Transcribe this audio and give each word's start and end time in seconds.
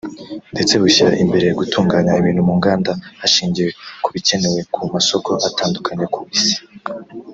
ndetse 0.53 0.73
bushyira 0.81 1.11
imbere 1.23 1.47
gutunganya 1.59 2.13
ibintu 2.21 2.41
mu 2.47 2.53
nganda 2.59 2.91
hashingiwe 3.21 3.71
ku 4.03 4.09
bikenewe 4.15 4.59
ku 4.73 4.79
masoko 4.93 5.31
atandukanye 5.47 6.05
ku 6.15 6.19
Isi 6.39 6.57